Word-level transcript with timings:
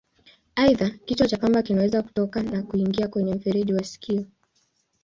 Aidha, 0.55 0.89
kichwa 0.89 1.27
cha 1.27 1.37
pamba 1.37 1.61
kinaweza 1.61 2.01
kutoka 2.01 2.43
na 2.43 2.63
kuingia 2.63 3.07
kwenye 3.07 3.35
mfereji 3.35 3.73
wa 3.73 3.83
sikio. 3.83 4.25